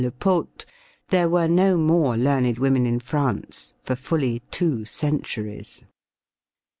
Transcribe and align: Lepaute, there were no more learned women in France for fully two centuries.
Lepaute, 0.03 0.65
there 1.09 1.29
were 1.29 1.47
no 1.47 1.77
more 1.77 2.17
learned 2.17 2.57
women 2.57 2.87
in 2.87 2.99
France 2.99 3.75
for 3.83 3.95
fully 3.95 4.39
two 4.49 4.83
centuries. 4.83 5.83